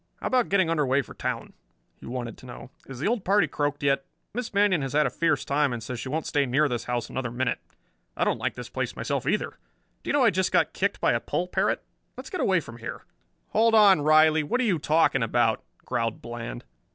[0.19, 1.53] "How about getting under way for town,"
[1.99, 2.71] he wanted to know.
[2.87, 4.03] "Is the old party croaked yet?
[4.33, 7.07] Miss Manion has had a fierce time and says she won't stay near this house
[7.07, 7.59] another minute.
[8.17, 9.59] I don't like this place myself either.
[10.01, 11.83] Do you know I just got kicked by a poll parrot?
[12.17, 13.05] Let's get away from here."
[13.49, 16.63] "Hold on, Riley, what are you talking about?" growled Bland.